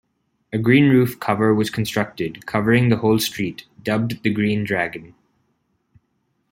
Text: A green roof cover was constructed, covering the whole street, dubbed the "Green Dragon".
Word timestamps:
A 0.51 0.57
green 0.57 0.89
roof 0.89 1.19
cover 1.19 1.53
was 1.53 1.69
constructed, 1.69 2.47
covering 2.47 2.89
the 2.89 2.97
whole 2.97 3.19
street, 3.19 3.67
dubbed 3.83 4.23
the 4.23 4.31
"Green 4.33 4.63
Dragon". 4.63 5.13